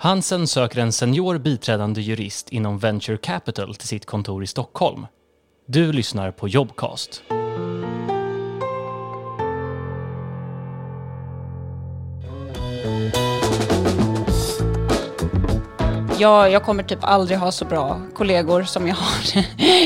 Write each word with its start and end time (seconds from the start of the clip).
Hansen 0.00 0.46
söker 0.46 0.80
en 0.80 0.92
senior 0.92 1.38
biträdande 1.38 2.00
jurist 2.00 2.48
inom 2.48 2.78
Venture 2.78 3.16
Capital 3.16 3.74
till 3.74 3.88
sitt 3.88 4.06
kontor 4.06 4.42
i 4.42 4.46
Stockholm. 4.46 5.06
Du 5.66 5.92
lyssnar 5.92 6.30
på 6.30 6.48
Jobcast. 6.48 7.22
Jag, 16.18 16.50
jag 16.50 16.62
kommer 16.62 16.82
typ 16.82 16.98
aldrig 17.02 17.38
ha 17.38 17.52
så 17.52 17.64
bra 17.64 18.00
kollegor 18.14 18.62
som 18.62 18.86
jag 18.86 18.94
har 18.94 19.44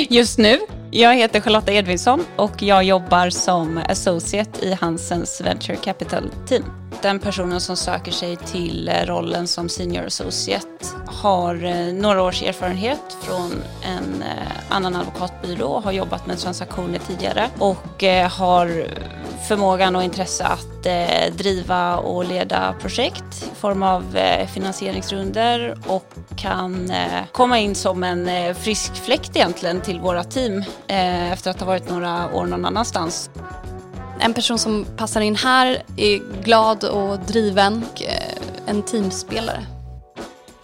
just 0.14 0.38
nu. 0.38 0.58
Jag 0.94 1.14
heter 1.14 1.40
Charlotta 1.40 1.72
Edvinsson 1.72 2.24
och 2.36 2.62
jag 2.62 2.84
jobbar 2.84 3.30
som 3.30 3.80
associate 3.88 4.66
i 4.66 4.72
Hansens 4.74 5.40
Venture 5.40 5.76
Capital 5.76 6.30
Team. 6.46 6.64
Den 7.02 7.18
personen 7.18 7.60
som 7.60 7.76
söker 7.76 8.12
sig 8.12 8.36
till 8.36 8.88
eh, 8.88 9.06
rollen 9.06 9.46
som 9.46 9.68
senior 9.68 10.06
associate 10.06 10.86
har 11.06 11.64
eh, 11.64 11.94
några 11.94 12.22
års 12.22 12.42
erfarenhet 12.42 13.16
från 13.22 13.52
en 13.82 14.22
eh, 14.22 14.52
annan 14.68 14.96
advokatbyrå, 14.96 15.80
har 15.80 15.92
jobbat 15.92 16.26
med 16.26 16.38
transaktioner 16.38 16.98
tidigare 16.98 17.48
och 17.58 18.04
har 18.30 18.86
förmågan 19.52 19.96
och 19.96 20.02
intresse 20.02 20.44
att 20.44 20.86
eh, 20.86 21.34
driva 21.36 21.96
och 21.96 22.24
leda 22.24 22.74
projekt 22.80 23.50
i 23.52 23.60
form 23.60 23.82
av 23.82 24.16
eh, 24.16 24.46
finansieringsrunder 24.46 25.78
och 25.86 26.12
kan 26.36 26.90
eh, 26.90 27.24
komma 27.32 27.58
in 27.58 27.74
som 27.74 28.04
en 28.04 28.54
frisk 28.54 28.94
fläkt 28.94 29.36
egentligen 29.36 29.80
till 29.80 30.00
våra 30.00 30.24
team 30.24 30.64
efter 30.86 31.50
att 31.50 31.60
ha 31.60 31.66
varit 31.66 31.90
några 31.90 32.34
år 32.34 32.46
någon 32.46 32.64
annanstans. 32.64 33.30
En 34.20 34.34
person 34.34 34.58
som 34.58 34.86
passar 34.96 35.20
in 35.20 35.36
här 35.36 35.82
är 35.96 36.42
glad 36.42 36.84
och 36.84 37.18
driven, 37.18 37.84
och 37.92 38.02
en 38.66 38.82
teamspelare. 38.82 39.66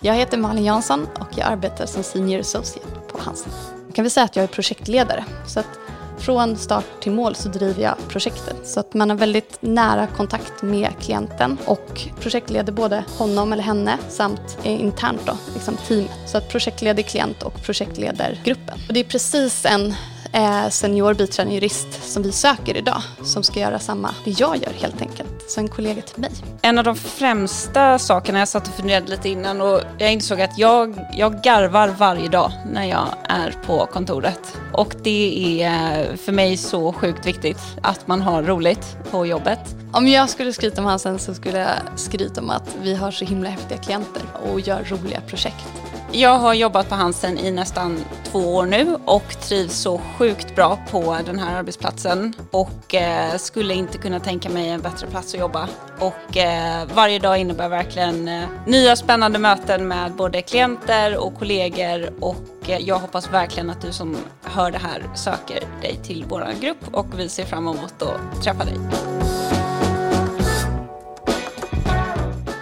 Jag 0.01 0.15
heter 0.15 0.39
Malin 0.39 0.65
Jansson 0.65 1.07
och 1.21 1.29
jag 1.31 1.47
arbetar 1.47 1.87
som 1.87 2.03
Senior 2.03 2.41
Associate 2.41 2.89
på 3.13 3.19
Hansen. 3.19 3.53
Kan 3.95 4.05
väl 4.05 4.11
säga 4.11 4.25
att 4.25 4.37
jag 4.37 4.43
är 4.43 4.49
projektledare. 4.49 5.25
Så 5.47 5.61
att 5.61 5.79
från 6.19 6.57
start 6.57 6.85
till 7.01 7.13
mål 7.13 7.35
så 7.35 7.49
driver 7.49 7.83
jag 7.83 7.95
projektet. 8.09 8.57
Så 8.65 8.81
att 8.81 8.95
man 8.95 9.11
har 9.11 9.17
väldigt 9.17 9.59
nära 9.61 10.07
kontakt 10.07 10.63
med 10.63 10.89
klienten 11.01 11.59
och 11.65 12.01
projektleder 12.21 12.73
både 12.73 13.05
honom 13.19 13.53
eller 13.53 13.63
henne 13.63 13.99
samt 14.09 14.59
internt 14.63 15.21
då, 15.27 15.37
liksom 15.55 15.77
teamet. 15.77 16.11
Så 16.27 16.39
att 16.39 16.49
projektleder 16.49 17.03
klient 17.03 17.43
och 17.43 17.63
projektleder 17.63 18.41
gruppen. 18.45 18.79
Och 18.89 18.95
det 18.95 19.01
är 19.01 19.05
precis 19.05 19.65
en 19.65 19.95
eh, 20.33 20.69
senior 20.69 21.15
biträdande 21.15 21.55
jurist 21.55 22.13
som 22.13 22.23
vi 22.23 22.33
söker 22.33 22.77
idag 22.77 23.03
som 23.23 23.43
ska 23.43 23.61
göra 23.61 23.79
samma 23.79 24.15
det 24.25 24.41
jag 24.41 24.57
gör 24.57 24.73
helt 24.73 25.03
enkelt. 25.03 25.51
Så 25.51 25.61
en 25.61 25.69
kollega 25.69 26.03
till 26.03 26.21
mig. 26.21 26.31
En 26.63 26.79
av 26.79 26.85
de 26.85 26.97
främsta 26.97 27.99
sakerna 27.99 28.39
jag 28.39 28.49
satt 28.49 28.69
och 28.69 28.75
funderade 28.75 29.11
lite 29.11 29.29
innan 29.29 29.61
och 29.61 29.81
jag 29.99 30.13
insåg 30.13 30.41
att 30.41 30.59
jag, 30.59 30.95
jag 31.17 31.43
garvar 31.43 31.89
varje 31.89 32.29
dag 32.29 32.53
när 32.73 32.85
jag 32.85 33.09
är 33.25 33.55
på 33.67 33.87
kontoret. 33.87 34.57
Och 34.73 34.95
det 35.03 35.63
är 35.63 36.17
för 36.17 36.33
mig 36.33 36.57
så 36.57 36.93
sjukt 36.93 37.27
viktigt 37.27 37.61
att 37.83 38.07
man 38.07 38.21
har 38.21 38.43
roligt 38.43 38.97
på 39.11 39.27
jobbet. 39.27 39.61
Om 39.93 40.09
jag 40.09 40.31
skulle 40.31 40.53
skryta 40.53 40.81
om 40.81 40.87
Hansen 40.87 41.19
så 41.19 41.35
skulle 41.35 41.59
jag 41.59 41.99
skryta 41.99 42.41
om 42.41 42.51
att 42.51 42.77
vi 42.83 42.95
har 42.95 43.11
så 43.11 43.25
himla 43.25 43.51
häftiga 43.51 43.79
klienter 43.79 44.23
och 44.53 44.61
gör 44.61 44.85
roliga 44.85 45.21
projekt. 45.21 45.88
Jag 46.13 46.39
har 46.39 46.55
jobbat 46.55 46.89
på 46.89 46.95
Hansen 46.95 47.39
i 47.39 47.51
nästan 47.51 48.05
två 48.25 48.39
år 48.39 48.67
nu 48.67 48.97
och 49.05 49.41
trivs 49.41 49.75
så 49.79 50.01
sjukt 50.19 50.55
bra 50.55 50.79
på 50.91 51.19
den 51.27 51.39
här 51.39 51.59
arbetsplatsen 51.59 52.35
och 52.51 52.95
eh, 52.95 53.37
skulle 53.37 53.75
inte 53.75 53.99
kunna 53.99 54.21
tänka 54.21 54.49
mig 54.49 54.69
en 54.69 54.81
bättre 54.81 55.07
plats 55.07 55.35
att 55.35 55.41
jobba. 55.41 55.69
Och 55.99 56.37
eh, 56.37 56.89
varje 56.95 57.19
dag 57.19 57.39
innebär 57.39 57.69
verkligen 57.69 58.29
eh, 58.29 58.49
nya 58.67 58.97
spännande 58.97 59.39
möten 59.39 59.89
med 59.89 60.13
både 60.13 60.43
klienter 60.43 61.17
och 61.17 61.39
kollegor 61.39 62.13
och 62.21 62.71
eh, 62.71 62.79
jag 62.79 62.99
hoppas 62.99 63.33
verkligen 63.33 63.71
att 63.71 63.83
du 63.83 63.93
som 63.93 64.17
hör 64.43 64.71
det 64.71 64.79
här 64.79 65.03
söker 65.15 65.61
dig 65.83 66.01
till 66.03 66.25
vår 66.29 66.49
grupp 66.61 66.95
och 66.95 67.07
vi 67.17 67.29
ser 67.29 67.45
fram 67.45 67.69
emot 67.69 68.03
att 68.03 68.43
träffa 68.43 68.65
dig. 68.65 68.77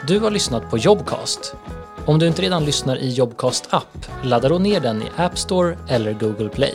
Du 0.06 0.18
har 0.18 0.30
lyssnat 0.30 0.70
på 0.70 0.78
Jobcast 0.78 1.54
om 2.06 2.18
du 2.18 2.26
inte 2.26 2.42
redan 2.42 2.64
lyssnar 2.64 2.96
i 2.96 3.08
Jobcast 3.08 3.68
app, 3.70 4.06
ladda 4.22 4.48
då 4.48 4.58
ner 4.58 4.80
den 4.80 5.02
i 5.02 5.06
App 5.16 5.38
Store 5.38 5.78
eller 5.88 6.12
Google 6.12 6.48
Play. 6.48 6.74